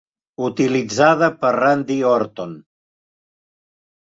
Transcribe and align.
Utilitzada 0.45 1.29
per 1.43 1.51
Randy 1.57 1.99
Orton. 2.15 2.57